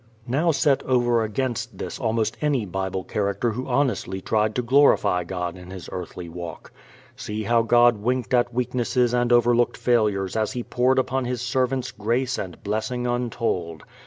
Now 0.25 0.49
set 0.49 0.81
over 0.81 1.23
against 1.23 1.77
this 1.77 1.99
almost 1.99 2.35
any 2.41 2.65
Bible 2.65 3.03
character 3.03 3.51
who 3.51 3.67
honestly 3.67 4.19
tried 4.19 4.55
to 4.55 4.63
glorify 4.63 5.23
God 5.23 5.55
in 5.55 5.69
his 5.69 5.89
earthly 5.91 6.27
walk. 6.27 6.71
See 7.15 7.43
how 7.43 7.61
God 7.61 7.97
winked 7.97 8.33
at 8.33 8.51
weaknesses 8.51 9.13
and 9.13 9.31
overlooked 9.31 9.77
failures 9.77 10.35
as 10.35 10.53
He 10.53 10.63
poured 10.63 10.97
upon 10.97 11.25
His 11.25 11.39
servants 11.43 11.91
grace 11.91 12.39
and 12.39 12.63
blessing 12.63 13.05
untold. 13.05 13.83